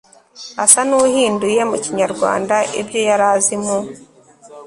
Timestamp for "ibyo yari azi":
2.79-3.55